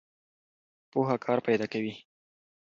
پوهه 0.91 1.15
کار 1.25 1.39
پیدا 1.47 1.65
کوي. 1.73 1.93